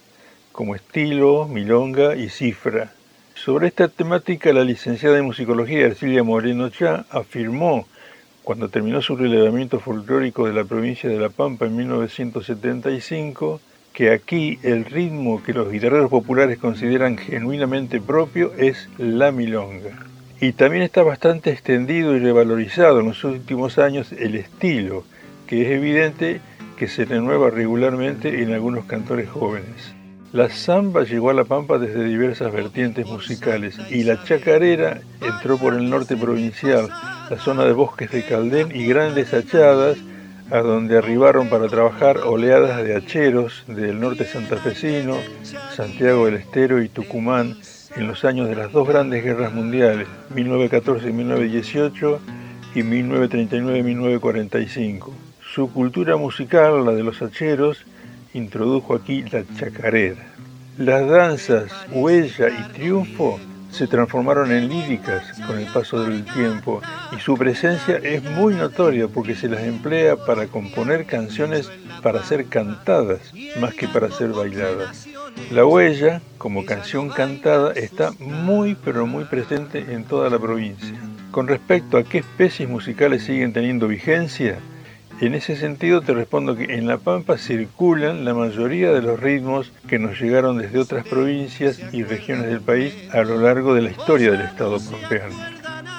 como 0.52 0.76
estilo, 0.76 1.48
milonga 1.48 2.16
y 2.16 2.30
cifra. 2.30 2.92
Sobre 3.36 3.68
esta 3.68 3.88
temática 3.88 4.52
la 4.52 4.64
licenciada 4.64 5.18
en 5.18 5.26
musicología 5.26 5.86
Ercilia 5.86 6.24
Moreno 6.24 6.70
Chá 6.70 7.06
afirmó 7.10 7.88
cuando 8.44 8.70
terminó 8.70 9.02
su 9.02 9.16
relevamiento 9.16 9.80
folclórico 9.80 10.48
de 10.48 10.54
la 10.54 10.64
provincia 10.64 11.10
de 11.10 11.20
La 11.20 11.30
Pampa 11.30 11.66
en 11.66 11.76
1975 11.76 13.62
que 13.94 14.12
aquí 14.12 14.60
el 14.64 14.86
ritmo 14.86 15.44
que 15.44 15.54
los 15.54 15.72
guitarreros 15.72 16.10
populares 16.10 16.58
consideran 16.58 17.18
genuinamente 17.18 18.02
propio 18.02 18.54
es 18.58 18.90
la 18.98 19.32
milonga. 19.32 20.17
Y 20.40 20.52
también 20.52 20.84
está 20.84 21.02
bastante 21.02 21.50
extendido 21.50 22.16
y 22.16 22.20
revalorizado 22.20 23.00
en 23.00 23.08
los 23.08 23.24
últimos 23.24 23.80
años 23.80 24.12
el 24.12 24.36
estilo, 24.36 25.04
que 25.48 25.64
es 25.64 25.72
evidente 25.72 26.42
que 26.78 26.88
se 26.88 27.06
renueva 27.06 27.50
regularmente 27.50 28.44
en 28.44 28.54
algunos 28.54 28.86
cantores 28.86 29.30
jóvenes. 29.30 29.96
La 30.34 30.50
samba 30.50 31.04
llegó 31.04 31.32
a 31.32 31.34
La 31.34 31.46
Pampa 31.46 31.80
desde 31.80 32.04
diversas 32.04 32.52
vertientes 32.52 33.08
musicales 33.08 33.80
y 33.90 34.04
la 34.04 34.24
chacarera 34.26 35.02
entró 35.22 35.58
por 35.58 35.74
el 35.74 35.90
norte 35.90 36.16
provincial, 36.16 36.88
la 37.30 37.38
zona 37.40 37.66
de 37.66 37.74
bosques 37.74 38.12
de 38.12 38.24
Caldén 38.24 38.76
y 38.76 38.86
grandes 38.86 39.34
hachadas, 39.34 39.98
a 40.52 40.60
donde 40.60 40.98
arribaron 40.98 41.50
para 41.50 41.68
trabajar 41.68 42.20
oleadas 42.20 42.84
de 42.84 42.96
hacheros 42.96 43.64
del 43.68 44.00
norte 44.00 44.26
santafesino, 44.26 45.18
Santiago 45.76 46.26
del 46.26 46.36
Estero 46.36 46.82
y 46.82 46.90
Tucumán 46.90 47.58
en 47.98 48.08
los 48.08 48.24
años 48.26 48.48
de 48.48 48.56
las 48.56 48.72
dos 48.72 48.88
grandes 48.88 49.24
guerras 49.24 49.52
mundiales, 49.54 50.08
1914 50.34 51.10
y 51.10 51.14
1918 51.14 52.20
y 52.76 52.82
1939-1945. 52.82 55.10
Su 55.42 55.72
cultura 55.72 56.18
musical, 56.18 56.86
la 56.86 56.92
de 56.92 57.02
los 57.04 57.20
hacheros, 57.22 57.86
introdujo 58.34 58.94
aquí 58.94 59.24
la 59.24 59.44
chacarera. 59.58 60.28
Las 60.78 61.08
danzas 61.08 61.72
Huella 61.92 62.50
y 62.50 62.62
Triunfo 62.74 63.40
se 63.70 63.88
transformaron 63.88 64.52
en 64.52 64.70
líricas 64.70 65.40
con 65.46 65.60
el 65.60 65.66
paso 65.68 66.04
del 66.04 66.24
tiempo 66.26 66.82
y 67.16 67.20
su 67.20 67.36
presencia 67.38 67.98
es 67.98 68.24
muy 68.24 68.56
notoria 68.56 69.08
porque 69.08 69.36
se 69.36 69.50
las 69.50 69.62
emplea 69.62 70.16
para 70.16 70.48
componer 70.48 71.06
canciones 71.06 71.70
para 72.02 72.24
ser 72.24 72.46
cantadas 72.46 73.34
más 73.60 73.74
que 73.74 73.88
para 73.88 74.12
ser 74.12 74.30
bailadas. 74.30 75.08
La 75.52 75.66
huella, 75.66 76.22
como 76.38 76.66
canción 76.66 77.10
cantada, 77.10 77.74
está 77.74 78.12
muy 78.20 78.76
pero 78.76 79.06
muy 79.06 79.26
presente 79.26 79.94
en 79.94 80.04
toda 80.04 80.30
la 80.30 80.40
provincia. 80.40 80.94
Con 81.32 81.48
respecto 81.48 81.98
a 81.98 82.04
qué 82.04 82.20
especies 82.20 82.68
musicales 82.68 83.24
siguen 83.24 83.54
teniendo 83.54 83.88
vigencia, 83.88 84.58
en 85.20 85.34
ese 85.34 85.56
sentido 85.56 86.02
te 86.02 86.14
respondo 86.14 86.56
que 86.56 86.76
en 86.76 86.88
La 86.88 86.98
Pampa 86.98 87.38
circulan 87.38 88.26
la 88.26 88.34
mayoría 88.34 88.92
de 88.92 89.02
los 89.02 89.20
ritmos 89.20 89.72
que 89.88 90.00
nos 90.00 90.20
llegaron 90.20 90.58
desde 90.58 90.80
otras 90.80 91.06
provincias 91.08 91.80
y 91.92 92.04
regiones 92.04 92.48
del 92.48 92.62
país 92.62 92.94
a 93.12 93.22
lo 93.24 93.40
largo 93.40 93.74
de 93.74 93.82
la 93.82 93.90
historia 93.90 94.32
del 94.32 94.42
Estado 94.42 94.78
pampeano. 94.80 95.36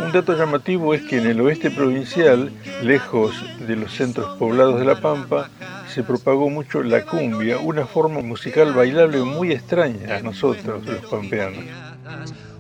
Un 0.00 0.12
dato 0.12 0.36
llamativo 0.36 0.94
es 0.94 1.02
que 1.02 1.18
en 1.18 1.26
el 1.26 1.40
oeste 1.40 1.72
provincial, 1.72 2.52
lejos 2.82 3.34
de 3.66 3.74
los 3.74 3.92
centros 3.92 4.38
poblados 4.38 4.78
de 4.78 4.84
La 4.84 5.00
Pampa, 5.00 5.50
se 5.92 6.04
propagó 6.04 6.48
mucho 6.50 6.84
la 6.84 7.04
cumbia, 7.04 7.58
una 7.58 7.84
forma 7.84 8.20
musical 8.20 8.72
bailable 8.72 9.18
muy 9.18 9.50
extraña 9.50 10.16
a 10.16 10.20
nosotros, 10.20 10.86
los 10.86 11.04
pampeanos. 11.06 11.64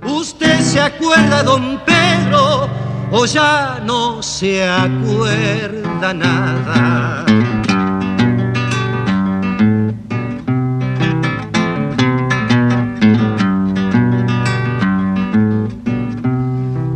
¿Usted 0.02 0.58
se 0.60 0.80
acuerda, 0.80 1.44
don 1.44 1.80
Pedro? 1.84 2.97
O 3.10 3.24
ya 3.24 3.80
no 3.84 4.22
se 4.22 4.68
acuerda 4.68 6.12
nada. 6.14 7.24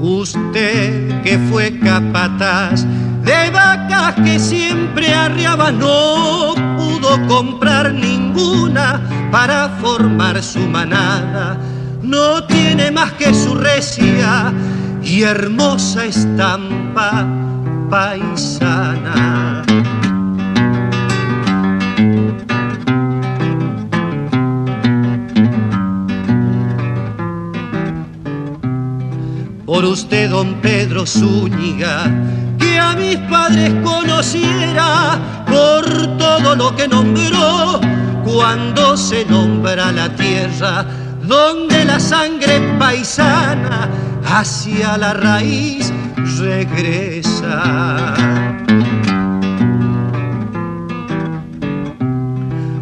Usted 0.01 1.23
que 1.23 1.39
fue 1.51 1.79
capataz 1.79 2.85
de 3.25 3.51
vacas 3.51 4.15
que 4.17 4.39
siempre 4.39 5.15
arriaba 5.15 5.71
no 5.71 6.55
pudo 6.77 7.27
comprar 7.29 7.93
ninguna 7.93 9.01
para 9.31 9.69
formar 9.81 10.43
su 10.43 10.61
manada. 10.61 11.57
No 12.03 12.45
tiene 12.45 12.91
más 12.91 13.13
que 13.13 13.33
su 13.33 13.55
recia 13.55 14.53
y 15.05 15.23
hermosa 15.23 16.05
estampa 16.05 17.27
paisana. 17.91 19.63
Por 29.67 29.85
usted, 29.85 30.31
don 30.31 30.55
Pedro 30.61 31.07
Zúñiga, 31.07 32.05
que 32.59 32.79
a 32.79 32.95
mis 32.95 33.17
padres 33.31 33.73
conociera 33.83 35.19
por 35.47 36.19
todo 36.19 36.55
lo 36.55 36.77
que 36.77 36.87
nombró 36.87 37.81
cuando 38.25 38.97
se 38.97 39.25
nombra 39.25 39.91
la 39.93 40.09
tierra 40.15 40.85
donde 41.23 41.85
la 41.85 41.99
sangre 41.99 42.61
paisana 42.79 43.89
hacia 44.33 44.97
la 44.97 45.13
raíz 45.13 45.93
regresa. 46.39 48.15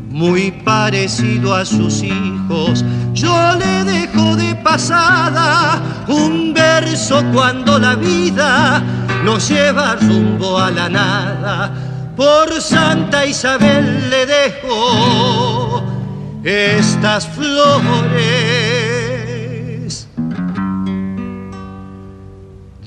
Muy 0.09 0.53
parecido 0.65 1.55
a 1.55 1.65
sus 1.65 2.03
hijos, 2.03 2.85
yo 3.15 3.35
le 3.57 3.85
dejo 3.85 4.37
de 4.37 4.55
pasada 4.55 5.83
un 6.07 6.55
verso 6.55 7.25
cuando 7.33 7.79
la 7.81 7.97
vida 7.97 8.81
nos 9.25 9.49
lleva 9.49 9.97
rumbo 9.97 10.57
a 10.57 10.71
la 10.71 10.89
nada. 10.89 11.73
Por 12.17 12.61
Santa 12.61 13.27
Isabel 13.27 14.09
le 14.09 14.27
dejo 14.27 15.83
estas 16.45 17.27
flores 17.27 18.60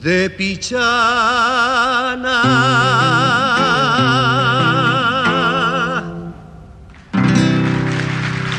de 0.03 0.29
Pichana. 0.29 0.83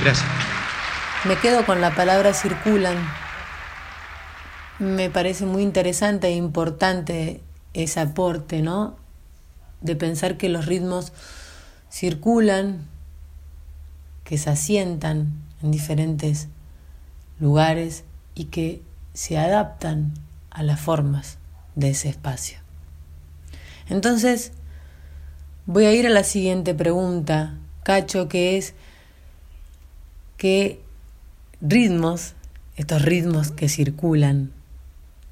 Gracias. 0.03 0.27
Me 1.27 1.37
quedo 1.37 1.67
con 1.67 1.83
la 1.83 1.95
palabra 1.95 2.33
circulan. 2.33 2.97
Me 4.79 5.11
parece 5.11 5.45
muy 5.45 5.63
interesante 5.63 6.29
e 6.29 6.35
importante 6.35 7.43
ese 7.75 8.01
aporte, 8.01 8.63
¿no? 8.63 8.97
De 9.83 9.97
pensar 9.97 10.39
que 10.39 10.49
los 10.49 10.65
ritmos 10.65 11.13
circulan, 11.91 12.89
que 14.25 14.39
se 14.39 14.49
asientan 14.49 15.35
en 15.63 15.71
diferentes 15.71 16.49
lugares 17.39 18.05
y 18.35 18.47
que 18.47 18.81
se 19.13 19.39
adaptan 19.39 20.15
a 20.55 20.63
las 20.63 20.81
formas 20.81 21.37
de 21.75 21.91
ese 21.91 22.09
espacio. 22.09 22.59
Entonces, 23.89 24.53
voy 25.67 25.85
a 25.85 25.93
ir 25.93 26.07
a 26.07 26.11
la 26.11 26.25
siguiente 26.25 26.75
pregunta, 26.75 27.59
Cacho, 27.83 28.29
que 28.29 28.57
es 28.57 28.73
qué 30.39 30.81
ritmos, 31.61 32.33
estos 32.77 33.03
ritmos 33.03 33.51
que 33.51 33.69
circulan, 33.69 34.53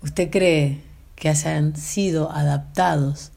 ¿usted 0.03 0.31
cree 0.31 0.83
que 1.17 1.29
hayan 1.29 1.77
sido 1.77 2.31
adaptados 2.31 3.33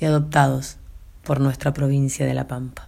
y 0.00 0.06
adoptados 0.06 0.76
por 1.24 1.40
nuestra 1.40 1.74
provincia 1.74 2.24
de 2.24 2.34
La 2.34 2.46
Pampa? 2.46 2.87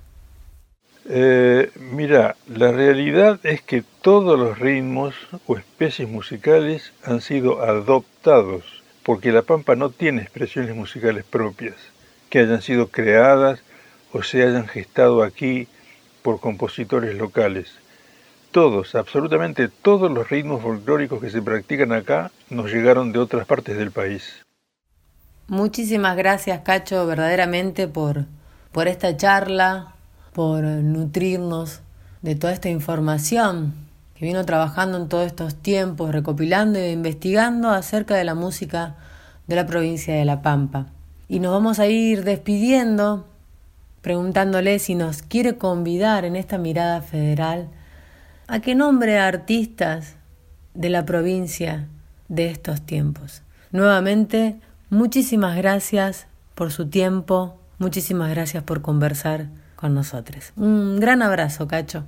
Eh, 1.13 1.73
mira, 1.75 2.37
la 2.47 2.71
realidad 2.71 3.41
es 3.43 3.63
que 3.63 3.83
todos 4.01 4.39
los 4.39 4.61
ritmos 4.61 5.17
o 5.49 5.57
especies 5.57 6.09
musicales 6.09 6.93
han 7.03 7.21
sido 7.21 7.63
adoptados, 7.63 8.63
porque 9.03 9.33
la 9.33 9.43
pampa 9.43 9.75
no 9.75 9.91
tiene 9.91 10.23
expresiones 10.23 10.77
musicales 10.77 11.25
propias, 11.25 11.75
que 12.29 12.39
hayan 12.39 12.63
sido 12.63 12.91
creadas 12.91 13.61
o 14.13 14.23
se 14.23 14.45
hayan 14.45 14.69
gestado 14.69 15.25
aquí 15.25 15.67
por 16.23 16.39
compositores 16.39 17.17
locales. 17.17 17.75
Todos, 18.53 18.95
absolutamente 18.95 19.67
todos 19.69 20.13
los 20.13 20.31
ritmos 20.31 20.63
folclóricos 20.63 21.21
que 21.21 21.31
se 21.31 21.43
practican 21.43 21.93
acá 21.93 22.31
nos 22.51 22.73
llegaron 22.73 23.11
de 23.11 23.19
otras 23.19 23.49
partes 23.49 23.77
del 23.77 23.91
país. 23.91 24.47
Muchísimas 25.49 26.17
gracias, 26.17 26.61
Cacho, 26.61 27.05
verdaderamente 27.05 27.89
por, 27.89 28.27
por 28.71 28.87
esta 28.87 29.17
charla, 29.17 29.97
por 30.33 30.63
nutrirnos 30.65 31.81
de 32.23 32.35
toda 32.35 32.53
esta 32.53 32.69
información 32.69 33.75
que 34.15 34.27
vino 34.27 34.45
trabajando 34.45 34.99
en 34.99 35.09
todos 35.09 35.27
estos 35.27 35.55
tiempos, 35.55 36.13
recopilando 36.13 36.79
e 36.79 36.93
investigando 36.93 37.71
acerca 37.71 38.17
de 38.17 38.25
la 38.25 38.35
música 38.35 38.97
de 39.47 39.57
la 39.57 39.67
provincia 39.67 40.15
de 40.15 40.25
La 40.25 40.43
Pampa. 40.43 40.89
Y 41.29 41.41
nos 41.41 41.53
vamos 41.53 41.79
a 41.79 41.87
ir 41.87 42.25
despidiendo 42.25 43.27
preguntándole 44.03 44.79
si 44.79 44.95
nos 44.95 45.23
quiere 45.23 45.57
convidar 45.57 46.25
en 46.25 46.37
esta 46.37 46.59
mirada 46.59 47.03
federal 47.03 47.69
a 48.47 48.61
que 48.61 48.75
nombre 48.75 49.19
a 49.19 49.27
artistas 49.27 50.17
de 50.75 50.91
la 50.91 51.05
provincia 51.05 51.87
de 52.29 52.51
estos 52.51 52.81
tiempos. 52.83 53.43
Nuevamente, 53.73 54.57
muchísimas 54.89 55.57
gracias 55.57 56.27
por 56.55 56.73
su 56.73 56.89
tiempo, 56.89 57.59
muchísimas 57.79 58.31
gracias 58.31 58.63
por 58.63 58.83
conversar 58.83 59.47
con 59.81 59.95
nosotros. 59.95 60.53
Un 60.57 61.01
gran 61.01 61.23
abrazo, 61.23 61.67
Cacho. 61.67 62.05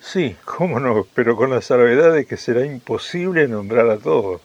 Sí, 0.00 0.34
cómo 0.44 0.80
no, 0.80 1.06
pero 1.14 1.36
con 1.36 1.50
la 1.50 1.60
salvedad 1.60 2.12
de 2.12 2.24
que 2.24 2.36
será 2.36 2.64
imposible 2.64 3.46
nombrar 3.48 3.88
a 3.90 3.98
todos. 3.98 4.40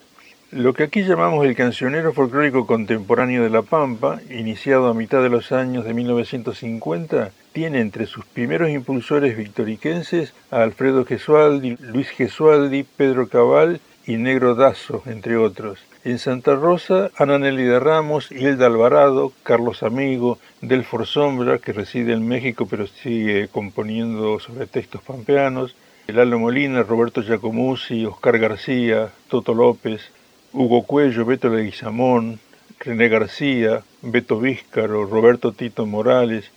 Lo 0.52 0.74
que 0.74 0.84
aquí 0.84 1.04
llamamos 1.04 1.46
el 1.46 1.56
cancionero 1.56 2.14
folclórico 2.14 2.68
contemporáneo 2.68 3.44
de 3.44 3.50
La 3.50 3.62
Pampa, 3.62 4.22
iniciado 4.30 4.88
a 4.88 4.94
mitad 4.94 5.22
de 5.24 5.30
los 5.30 5.52
años 5.52 5.86
de 5.86 5.94
1950, 5.94 7.32
tiene 7.52 7.80
entre 7.80 8.06
sus 8.06 8.26
primeros 8.26 8.70
impulsores 8.70 9.36
victoriquenses 9.36 10.34
a 10.52 10.62
Alfredo 10.62 11.04
Gesualdi, 11.06 11.78
Luis 11.80 12.10
Gesualdi, 12.10 12.84
Pedro 12.84 13.28
Cabal 13.28 13.82
y 14.06 14.18
Negro 14.18 14.56
Dazo, 14.56 15.02
entre 15.08 15.36
otros. 15.36 15.80
En 16.06 16.20
Santa 16.20 16.54
Rosa, 16.54 17.10
Ana 17.18 17.40
Nelly 17.40 17.64
de 17.64 17.80
Ramos, 17.80 18.32
Hilda 18.32 18.68
Alvarado, 18.68 19.34
Carlos 19.42 19.82
Amigo, 19.82 20.38
Delfor 20.62 21.08
Sombra, 21.08 21.58
que 21.58 21.74
reside 21.74 22.14
en 22.14 22.28
México 22.28 22.68
pero 22.70 22.86
sigue 22.86 23.48
componiendo 23.48 24.40
sobre 24.40 24.68
textos 24.68 25.02
pampeanos, 25.02 25.76
Lalo 26.06 26.38
Molina, 26.38 26.84
Roberto 26.84 27.24
Giacomuzzi, 27.24 28.06
Oscar 28.06 28.38
García, 28.38 29.10
Toto 29.30 29.56
López, 29.56 30.12
Hugo 30.54 30.84
Cuello, 30.84 31.26
Beto 31.26 31.50
Leguizamón, 31.50 32.40
René 32.80 33.10
García, 33.10 33.82
Beto 34.04 34.40
Víscaro, 34.40 35.08
Roberto 35.08 35.54
Tito 35.54 35.88
Morales, 35.88 36.52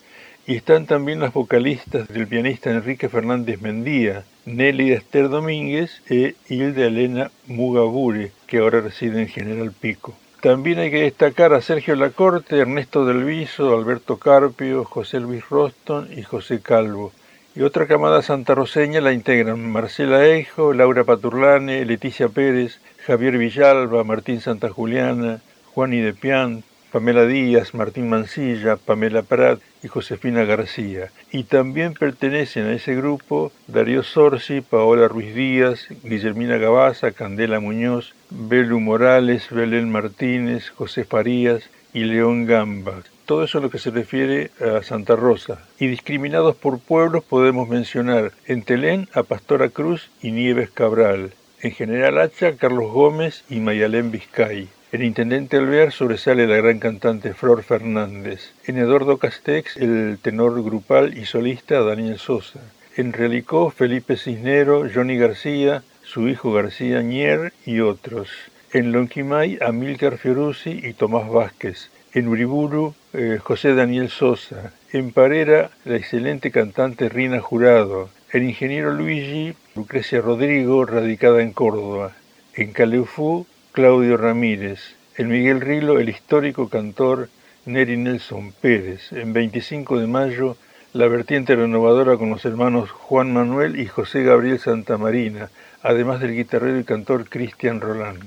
y 0.46 0.56
están 0.56 0.84
también 0.84 1.20
las 1.20 1.32
vocalistas 1.32 2.06
del 2.08 2.26
pianista 2.26 2.70
Enrique 2.70 3.08
Fernández 3.08 3.62
Mendía, 3.62 4.24
Nelly 4.48 4.92
Esther 4.92 5.28
Domínguez 5.28 6.02
e 6.08 6.34
Hilda 6.48 6.87
Elena 6.87 7.30
Mugabure, 7.46 8.32
que 8.46 8.58
ahora 8.58 8.80
reside 8.80 9.20
en 9.20 9.28
General 9.28 9.70
Pico. 9.72 10.14
También 10.40 10.78
hay 10.78 10.90
que 10.90 11.02
destacar 11.02 11.52
a 11.52 11.61
Sergio 11.61 11.96
Lacorte, 11.96 12.58
Ernesto 12.58 13.04
Del 13.04 13.24
Viso, 13.24 13.76
Alberto 13.76 14.18
Carpio, 14.18 14.84
José 14.84 15.20
Luis 15.20 15.48
Roston 15.48 16.08
y 16.16 16.22
José 16.22 16.61
Calvo. 16.61 17.12
Y 17.54 17.62
otra 17.62 17.87
camada 17.87 18.22
santarroseña 18.22 19.00
la 19.00 19.12
integran 19.12 19.70
Marcela 19.70 20.24
Eijo, 20.24 20.72
Laura 20.72 21.04
Paturlane, 21.04 21.84
Leticia 21.84 22.28
Pérez, 22.28 22.78
Javier 23.04 23.37
Villalba, 23.37 24.04
Martín 24.04 24.40
Santa 24.40 24.70
Juliana, 24.70 25.40
Juan 25.74 25.92
Idepian, 25.92 26.62
Pamela 26.90 27.27
Díaz, 27.27 27.74
Martín 27.74 28.09
Mancilla, 28.09 28.77
Pamela 28.77 29.22
Prat 29.22 29.61
y 29.83 29.88
Josefina 29.88 30.44
García. 30.44 31.11
Y 31.31 31.44
también 31.44 31.94
pertenecen 31.94 32.66
a 32.66 32.72
ese 32.72 32.94
grupo 32.94 33.53
Darío 33.66 34.03
Sorsi, 34.03 34.61
Paola 34.61 35.09
Ruiz 35.09 35.35
Díaz, 35.35 35.87
Guillermina 36.03 36.57
Gabaza, 36.57 37.12
Candela 37.12 37.61
Muñoz, 37.61 38.14
Belu 38.31 38.81
Morales, 38.81 39.48
Belén 39.51 39.90
Martínez, 39.92 40.70
José 40.70 41.05
Farías 41.05 41.68
y 41.92 42.05
León 42.05 42.46
Gamba. 42.46 43.03
Todo 43.27 43.44
eso 43.44 43.59
es 43.59 43.64
lo 43.64 43.70
que 43.70 43.79
se 43.79 43.90
refiere 43.90 44.51
a 44.59 44.83
Santa 44.83 45.14
Rosa. 45.14 45.66
Y 45.79 45.87
discriminados 45.88 46.57
por 46.57 46.79
pueblos 46.79 47.22
podemos 47.24 47.68
mencionar 47.68 48.33
en 48.46 48.62
Telén 48.62 49.09
a 49.12 49.22
Pastora 49.22 49.68
Cruz 49.68 50.11
y 50.22 50.31
Nieves 50.31 50.70
Cabral. 50.70 51.33
En 51.61 51.72
General 51.72 52.18
Hacha, 52.18 52.57
Carlos 52.57 52.90
Gómez 52.90 53.44
y 53.51 53.61
Mayalén 53.61 54.11
Vizcay. 54.11 54.68
En 54.90 55.03
Intendente 55.03 55.59
Alvear 55.59 55.92
sobresale 55.92 56.46
la 56.46 56.57
gran 56.57 56.79
cantante 56.79 57.35
Flor 57.35 57.62
Fernández. 57.62 58.53
En 58.66 58.79
Eduardo 58.79 59.18
Castex, 59.18 59.77
el 59.77 60.18
tenor 60.22 60.62
grupal 60.62 61.18
y 61.18 61.27
solista 61.27 61.83
Daniel 61.83 62.18
Sosa. 62.18 62.61
En 62.96 63.12
Realicó, 63.12 63.68
Felipe 63.68 64.16
Cisnero, 64.16 64.87
Johnny 64.92 65.18
García, 65.18 65.83
su 66.03 66.27
hijo 66.27 66.55
García 66.55 67.03
Ñer 67.03 67.53
y 67.66 67.81
otros. 67.81 68.31
En 68.72 68.92
Lonquimay, 68.92 69.59
Amílcar 69.61 70.16
Fiorusi 70.16 70.81
y 70.83 70.94
Tomás 70.94 71.29
Vázquez 71.29 71.90
en 72.14 72.29
Uriburu 72.29 72.94
eh, 73.12 73.38
José 73.42 73.74
Daniel 73.74 74.09
Sosa, 74.09 74.72
en 74.92 75.12
Parera 75.12 75.70
la 75.85 75.96
excelente 75.96 76.51
cantante 76.51 77.11
Rina 77.11 77.40
Jurado, 77.40 78.09
el 78.33 78.44
ingeniero 78.44 78.92
Luigi 78.92 79.55
Lucrecia 79.77 80.22
Rodrigo, 80.22 80.87
radicada 80.87 81.42
en 81.42 81.53
Córdoba, 81.53 82.12
en 82.55 82.72
Caleufú 82.72 83.46
Claudio 83.78 84.16
Ramírez, 84.16 84.96
en 85.16 85.28
Miguel 85.28 85.60
Rilo 85.60 86.00
el 86.00 86.08
histórico 86.08 86.68
cantor 86.68 87.28
Neri 87.64 87.96
Nelson 87.96 88.50
Pérez, 88.50 89.12
en 89.12 89.32
25 89.32 90.00
de 90.00 90.08
mayo 90.08 90.56
la 90.92 91.06
vertiente 91.06 91.54
renovadora 91.54 92.16
con 92.16 92.30
los 92.30 92.44
hermanos 92.44 92.90
Juan 92.90 93.32
Manuel 93.32 93.78
y 93.78 93.86
José 93.86 94.24
Gabriel 94.24 94.58
Santamarina, 94.58 95.50
además 95.80 96.18
del 96.18 96.34
guitarrero 96.34 96.80
y 96.80 96.82
cantor 96.82 97.28
Cristian 97.28 97.80
Roland. 97.80 98.24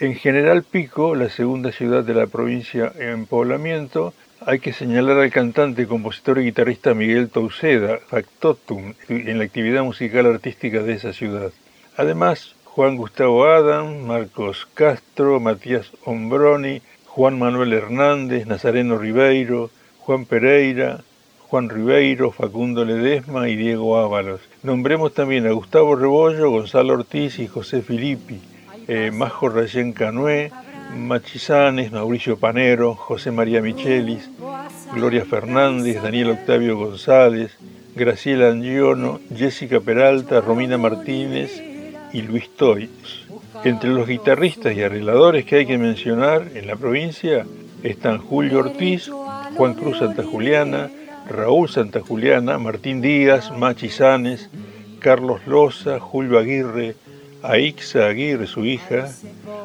En 0.00 0.14
General 0.14 0.62
Pico, 0.64 1.14
la 1.14 1.30
segunda 1.30 1.72
ciudad 1.72 2.04
de 2.04 2.12
la 2.12 2.26
provincia 2.26 2.92
en 2.98 3.24
poblamiento, 3.24 4.12
hay 4.44 4.58
que 4.58 4.74
señalar 4.74 5.16
al 5.16 5.30
cantante, 5.30 5.86
compositor 5.86 6.40
y 6.40 6.44
guitarrista 6.44 6.92
Miguel 6.92 7.30
Touceda, 7.30 8.00
factotum, 8.06 8.92
en 9.08 9.38
la 9.38 9.44
actividad 9.44 9.82
musical 9.82 10.26
artística 10.26 10.82
de 10.82 10.92
esa 10.92 11.14
ciudad. 11.14 11.52
Además, 11.96 12.54
Juan 12.78 12.94
Gustavo 12.96 13.44
Adam, 13.44 14.06
Marcos 14.06 14.68
Castro, 14.72 15.40
Matías 15.40 15.90
Ombroni, 16.04 16.80
Juan 17.06 17.36
Manuel 17.36 17.72
Hernández, 17.72 18.46
Nazareno 18.46 18.98
Ribeiro, 18.98 19.70
Juan 19.98 20.26
Pereira, 20.26 21.00
Juan 21.48 21.70
Ribeiro, 21.70 22.30
Facundo 22.30 22.84
Ledesma 22.84 23.48
y 23.48 23.56
Diego 23.56 23.98
Ábalos. 23.98 24.42
Nombremos 24.62 25.12
también 25.12 25.48
a 25.48 25.50
Gustavo 25.50 25.96
Rebollo, 25.96 26.52
Gonzalo 26.52 26.94
Ortiz 26.94 27.40
y 27.40 27.48
José 27.48 27.82
Filippi 27.82 28.40
eh, 28.86 29.10
Majo 29.10 29.48
Rayén 29.48 29.92
Canué, 29.92 30.52
Machizanes, 30.96 31.90
Mauricio 31.90 32.38
Panero, 32.38 32.94
José 32.94 33.32
María 33.32 33.60
Michelis, 33.60 34.30
Gloria 34.94 35.24
Fernández, 35.24 36.00
Daniel 36.00 36.30
Octavio 36.30 36.76
González, 36.76 37.58
Graciela 37.96 38.50
Angiono, 38.50 39.18
Jessica 39.34 39.80
Peralta, 39.80 40.40
Romina 40.40 40.78
Martínez 40.78 41.60
y 42.12 42.22
Luis 42.22 42.48
Toys. 42.56 42.90
Entre 43.64 43.90
los 43.90 44.06
guitarristas 44.06 44.76
y 44.76 44.82
arregladores 44.82 45.44
que 45.44 45.56
hay 45.56 45.66
que 45.66 45.78
mencionar 45.78 46.48
en 46.54 46.66
la 46.66 46.76
provincia 46.76 47.46
están 47.82 48.18
Julio 48.18 48.58
Ortiz, 48.60 49.10
Juan 49.56 49.74
Cruz 49.74 49.98
Santa 49.98 50.22
Juliana, 50.22 50.90
Raúl 51.28 51.68
Santa 51.68 52.00
Juliana, 52.00 52.58
Martín 52.58 53.00
Díaz, 53.00 53.50
Machizanes, 53.56 54.48
Carlos 54.98 55.46
Loza, 55.46 56.00
Julio 56.00 56.38
Aguirre, 56.38 56.96
Aixa 57.42 58.06
Aguirre, 58.06 58.46
su 58.46 58.64
hija, 58.64 59.08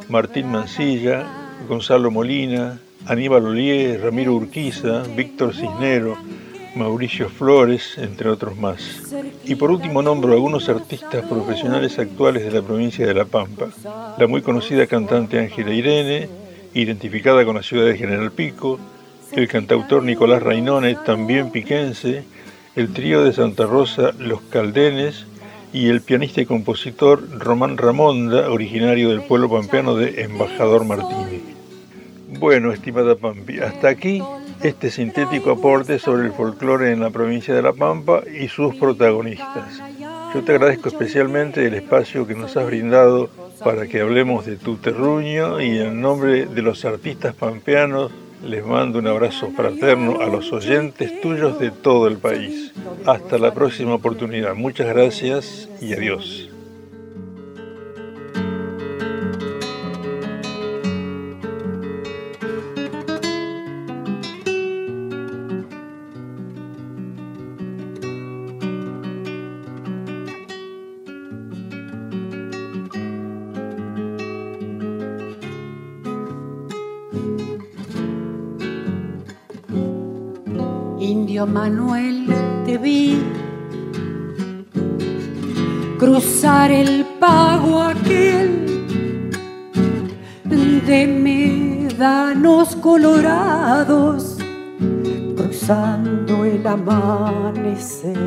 Martín 0.09 0.51
Mancilla, 0.51 1.25
Gonzalo 1.67 2.11
Molina, 2.11 2.79
Aníbal 3.05 3.45
Olier, 3.45 4.01
Ramiro 4.01 4.33
Urquiza, 4.33 5.03
Víctor 5.15 5.53
Cisnero, 5.53 6.17
Mauricio 6.75 7.29
Flores, 7.29 7.97
entre 7.97 8.29
otros 8.29 8.57
más. 8.57 9.13
Y 9.45 9.55
por 9.55 9.71
último 9.71 10.01
nombro 10.01 10.33
algunos 10.33 10.69
artistas 10.69 11.25
profesionales 11.25 11.99
actuales 11.99 12.43
de 12.43 12.51
la 12.51 12.61
provincia 12.61 13.05
de 13.05 13.13
La 13.13 13.25
Pampa. 13.25 13.67
La 14.17 14.27
muy 14.27 14.41
conocida 14.41 14.87
cantante 14.87 15.39
Ángela 15.39 15.73
Irene, 15.73 16.29
identificada 16.73 17.43
con 17.45 17.55
la 17.55 17.63
ciudad 17.63 17.85
de 17.85 17.97
General 17.97 18.31
Pico, 18.31 18.79
el 19.33 19.47
cantautor 19.47 20.03
Nicolás 20.03 20.41
Rainone, 20.43 20.95
también 21.05 21.51
piquense, 21.51 22.23
el 22.75 22.93
trío 22.93 23.23
de 23.23 23.33
Santa 23.33 23.65
Rosa 23.65 24.11
Los 24.17 24.41
Caldenes, 24.41 25.25
y 25.73 25.89
el 25.89 26.01
pianista 26.01 26.39
y 26.39 26.45
compositor 26.45 27.27
Román 27.39 27.77
Ramonda, 27.77 28.51
originario 28.51 29.09
del 29.09 29.23
pueblo 29.23 29.49
pampeano 29.49 29.95
de 29.95 30.21
Embajador 30.21 30.85
Martínez. 30.85 31.41
Bueno, 32.39 32.71
estimada 32.71 33.15
Pampi, 33.15 33.59
hasta 33.59 33.89
aquí 33.89 34.21
este 34.63 34.89
sintético 34.89 35.51
aporte 35.51 35.99
sobre 35.99 36.25
el 36.25 36.31
folclore 36.31 36.91
en 36.91 37.01
la 37.01 37.09
provincia 37.09 37.53
de 37.53 37.61
La 37.61 37.73
Pampa 37.73 38.21
y 38.27 38.47
sus 38.47 38.75
protagonistas. 38.75 39.81
Yo 40.33 40.41
te 40.43 40.53
agradezco 40.53 40.87
especialmente 40.87 41.67
el 41.67 41.73
espacio 41.73 42.25
que 42.25 42.33
nos 42.33 42.55
has 42.55 42.65
brindado 42.65 43.29
para 43.63 43.87
que 43.87 43.99
hablemos 43.99 44.45
de 44.45 44.55
tu 44.55 44.77
terruño 44.77 45.59
y 45.59 45.79
en 45.79 46.01
nombre 46.01 46.45
de 46.45 46.61
los 46.61 46.85
artistas 46.85 47.35
pampeanos 47.35 48.11
les 48.43 48.65
mando 48.65 48.99
un 48.99 49.07
abrazo 49.07 49.51
fraterno 49.55 50.21
a 50.21 50.27
los 50.27 50.51
oyentes 50.51 51.21
tuyos 51.21 51.59
de 51.59 51.71
todo 51.71 52.07
el 52.07 52.17
país. 52.17 52.73
Hasta 53.05 53.37
la 53.37 53.53
próxima 53.53 53.95
oportunidad. 53.95 54.55
Muchas 54.55 54.87
gracias 54.87 55.69
y 55.81 55.93
adiós. 55.93 56.52
Colorados 92.83 94.37
cruzando 95.37 96.43
el 96.43 96.67
amanecer 96.67 98.17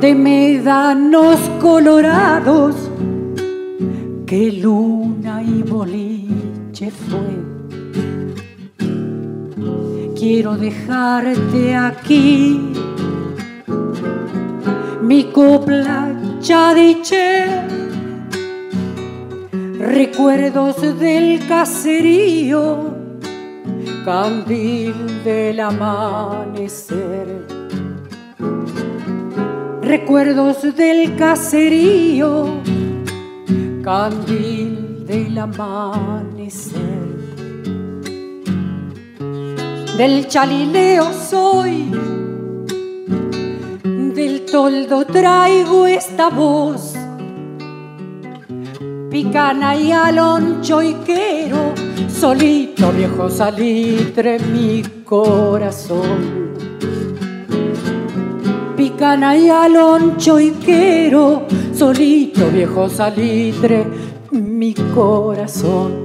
de 0.00 0.14
médanos 0.14 1.38
colorados 1.60 2.74
que 4.26 4.50
luna 4.50 5.42
y 5.42 5.62
boliche 5.62 6.90
fue 6.90 7.44
quiero 10.24 10.56
dejarte 10.56 11.76
aquí. 11.76 12.72
Mi 15.02 15.24
copla 15.24 16.14
ya 16.40 16.72
diché, 16.72 17.60
recuerdos 19.84 20.98
del 20.98 21.46
caserío, 21.46 22.94
candil 24.04 25.22
del 25.22 25.60
amanecer. 25.60 27.26
Recuerdos 29.82 30.74
del 30.74 31.14
caserío, 31.16 32.62
candil 33.82 35.04
del 35.06 35.36
amanecer 35.38 36.94
del 39.96 40.26
chalileo 40.26 41.12
soy, 41.12 41.88
del 44.14 44.44
toldo 44.50 45.04
traigo 45.06 45.86
esta 45.86 46.30
voz. 46.30 47.03
Picana 49.14 49.76
y 49.76 49.92
aloncho 49.92 50.82
y 50.82 50.92
quiero, 50.94 51.72
solito 52.08 52.90
viejo 52.90 53.30
salitre 53.30 54.40
mi 54.40 54.82
corazón. 55.04 56.50
Picana 58.76 59.36
y 59.36 59.48
aloncho 59.48 60.40
y 60.40 60.50
quiero, 60.50 61.46
solito 61.72 62.50
viejo 62.50 62.88
salitre 62.88 63.86
mi 64.32 64.74
corazón. 64.74 66.03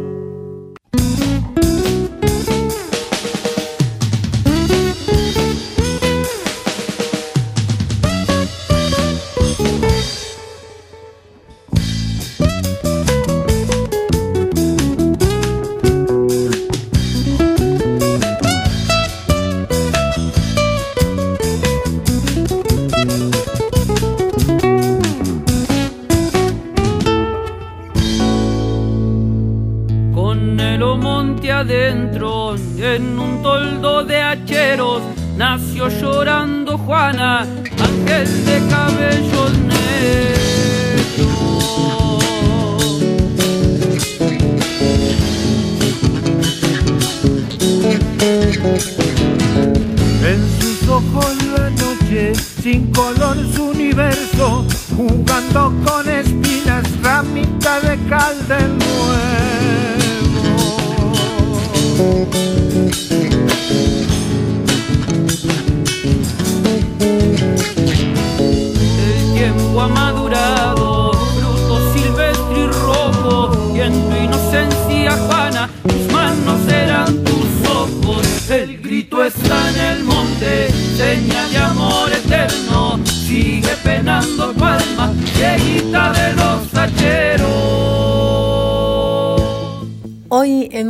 nació 35.35 35.89
llorando 35.89 36.77
Juana, 36.77 37.39
ángel 37.39 38.45
de 38.45 38.61
cabellos 38.69 39.57
negros. 39.57 40.59
En 50.23 50.39
sus 50.61 50.87
ojos 50.87 51.35
la 51.57 51.69
noche, 51.71 52.35
sin 52.61 52.91
color 52.91 53.37
su 53.55 53.69
universo, 53.69 54.67
jugando 54.95 55.73
con 55.83 56.07
espinas, 56.07 56.83
ramita 57.01 57.79
de 57.79 57.97
cal 58.07 58.47
del 58.47 58.77
nuevo. 58.77 59.09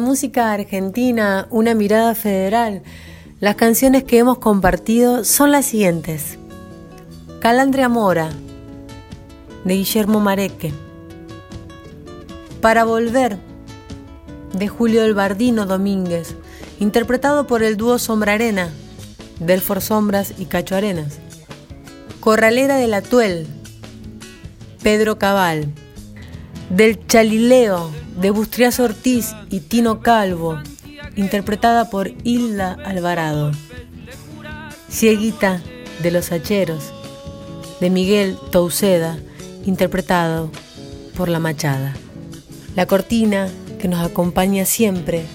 Música 0.09 0.51
argentina, 0.51 1.47
una 1.49 1.75
mirada 1.75 2.13
federal, 2.13 2.81
las 3.39 3.55
canciones 3.55 4.03
que 4.03 4.17
hemos 4.17 4.39
compartido 4.39 5.23
son 5.23 5.53
las 5.53 5.67
siguientes. 5.67 6.37
Calandria 7.39 7.87
Mora, 7.87 8.31
de 9.63 9.75
Guillermo 9.75 10.19
Mareque. 10.19 10.73
Para 12.59 12.83
Volver, 12.83 13.37
de 14.57 14.67
Julio 14.67 15.05
Elbardino 15.05 15.65
Domínguez, 15.65 16.35
interpretado 16.81 17.47
por 17.47 17.63
el 17.63 17.77
dúo 17.77 17.97
Sombra 17.97 18.33
Delfor 19.39 19.81
Sombras 19.81 20.33
y 20.37 20.45
Cacho 20.45 20.75
Arenas. 20.75 21.19
Corralera 22.19 22.77
de 22.77 22.87
la 22.87 23.01
Pedro 24.83 25.17
Cabal. 25.17 25.73
Del 26.69 27.05
Chalileo, 27.07 27.89
de 28.19 28.31
Bustrias 28.31 28.79
Ortiz 28.79 29.33
y 29.49 29.61
Tino 29.61 30.01
Calvo, 30.01 30.61
interpretada 31.15 31.89
por 31.89 32.11
Hilda 32.23 32.77
Alvarado. 32.85 33.51
Cieguita 34.89 35.61
de 36.03 36.11
los 36.11 36.31
Hacheros, 36.31 36.93
de 37.79 37.89
Miguel 37.89 38.37
Touceda, 38.51 39.17
interpretado 39.65 40.51
por 41.15 41.29
La 41.29 41.39
Machada. 41.39 41.95
La 42.75 42.85
cortina 42.85 43.49
que 43.79 43.87
nos 43.87 44.05
acompaña 44.05 44.65
siempre 44.65 45.25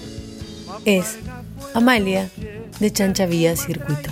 es 0.85 1.17
Amalia 1.73 2.29
de 2.79 2.91
Chancha 2.91 3.25
Vía 3.25 3.55
Circuito. 3.55 4.09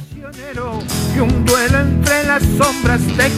un 1.22 1.46
duelo 1.46 1.80
entre 1.80 2.24
las 2.26 2.44
sombras 2.58 3.02
de 3.18 3.32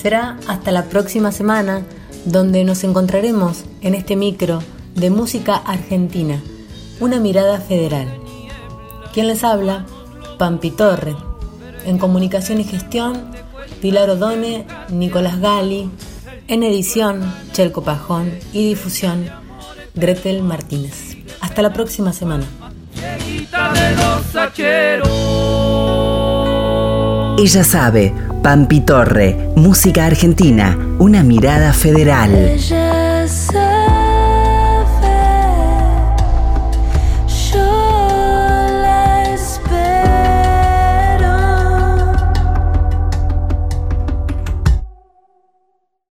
Será 0.00 0.38
hasta 0.46 0.72
la 0.72 0.84
próxima 0.84 1.32
semana 1.32 1.82
donde 2.24 2.64
nos 2.64 2.84
encontraremos 2.84 3.64
en 3.80 3.94
este 3.94 4.16
micro 4.16 4.62
de 4.94 5.10
música 5.10 5.56
argentina, 5.56 6.42
una 7.00 7.20
mirada 7.20 7.60
federal. 7.60 8.08
¿Quién 9.12 9.28
les 9.28 9.44
habla? 9.44 9.86
Pampi 10.38 10.70
Torre. 10.70 11.14
En 11.84 11.98
comunicación 11.98 12.60
y 12.60 12.64
gestión, 12.64 13.30
Pilar 13.80 14.10
Odone, 14.10 14.66
Nicolás 14.90 15.40
Gali. 15.40 15.90
En 16.48 16.62
edición, 16.62 17.22
Chelco 17.52 17.82
Pajón. 17.82 18.32
Y 18.52 18.68
difusión, 18.68 19.26
Gretel 19.94 20.42
Martínez. 20.42 21.16
Hasta 21.40 21.62
la 21.62 21.72
próxima 21.72 22.12
semana. 22.12 22.44
Ella 27.36 27.64
sabe 27.64 28.14
Pampi 28.42 28.80
Torre, 28.80 29.50
música 29.56 30.06
argentina, 30.06 30.78
una 30.98 31.22
mirada 31.22 31.72
federal. 31.72 32.30